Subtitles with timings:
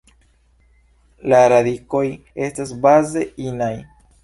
[1.33, 2.03] La radikoj
[2.49, 3.73] estas baze inaj.